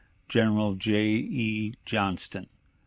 "General 0.27 0.73
J. 0.73 1.09
E. 1.09 1.75
Johnston. 1.85 2.47